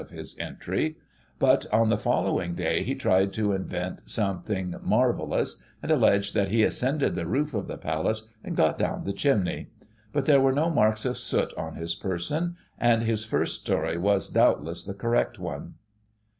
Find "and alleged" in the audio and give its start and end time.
5.83-6.33